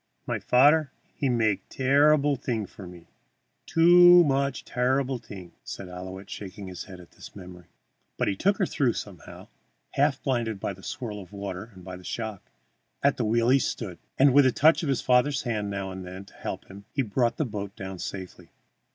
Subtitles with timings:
[0.25, 3.05] "My fadder he make terreeble thing for me
[3.67, 7.67] too much terreeble thing," said Ouillette, shaking his head at the memory.
[8.17, 9.47] But he took her through somehow,
[9.91, 12.49] half blinded by the swirl of water and the shock.
[13.03, 16.03] At the wheel he stood, and with a touch of his father's hand now and
[16.03, 18.49] then to help him, he brought the boat down safely.